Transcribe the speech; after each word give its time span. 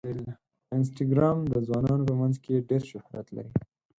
انسټاګرام 0.75 1.37
د 1.51 1.53
ځوانانو 1.67 2.07
په 2.09 2.13
منځ 2.21 2.35
کې 2.43 2.65
ډېر 2.69 2.81
شهرت 2.91 3.27
لري. 3.35 3.51